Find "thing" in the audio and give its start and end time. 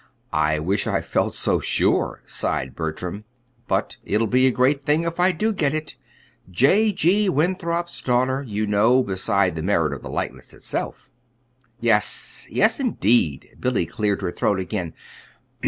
4.83-5.03